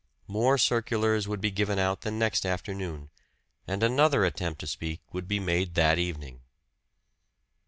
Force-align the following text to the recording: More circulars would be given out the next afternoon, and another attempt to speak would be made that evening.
More 0.25 0.57
circulars 0.57 1.27
would 1.27 1.41
be 1.41 1.51
given 1.51 1.77
out 1.77 2.01
the 2.01 2.09
next 2.09 2.43
afternoon, 2.43 3.11
and 3.67 3.83
another 3.83 4.25
attempt 4.25 4.59
to 4.61 4.65
speak 4.67 4.99
would 5.13 5.27
be 5.27 5.39
made 5.39 5.75
that 5.75 5.99
evening. 5.99 6.41